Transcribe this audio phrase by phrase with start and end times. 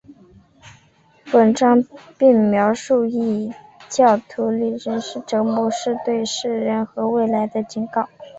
[1.31, 1.85] 本章
[2.17, 3.53] 并描述异
[3.87, 8.07] 教徒历代的折磨是对世人和未来的警告。